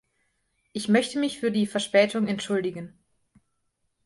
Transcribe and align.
Ich 0.73 0.87
möchte 0.89 1.19
mich 1.19 1.39
für 1.39 1.51
die 1.51 1.67
Verspätung 1.67 2.27
entschuldigen. 2.27 2.97